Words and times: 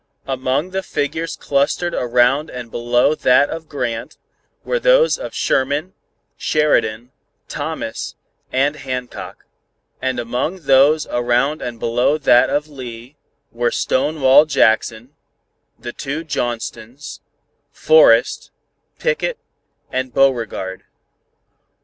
Among 0.25 0.71
the 0.71 0.81
figures 0.81 1.35
clustered 1.37 1.93
around 1.93 2.49
and 2.49 2.71
below 2.71 3.13
that 3.13 3.51
of 3.51 3.69
Grant, 3.69 4.17
were 4.63 4.79
those 4.79 5.19
of 5.19 5.35
Sherman, 5.35 5.93
Sheridan, 6.37 7.11
Thomas 7.47 8.15
and 8.51 8.77
Hancock, 8.77 9.45
and 10.01 10.19
among 10.19 10.61
those 10.61 11.05
around 11.05 11.61
and 11.61 11.79
below 11.79 12.17
that 12.17 12.49
of 12.49 12.67
Lee, 12.67 13.15
were 13.51 13.69
Stonewall 13.69 14.45
Jackson, 14.47 15.13
the 15.77 15.93
two 15.93 16.23
Johnstons, 16.23 17.21
Forrest, 17.71 18.49
Pickett 18.97 19.37
and 19.91 20.11
Beauregard. 20.15 20.83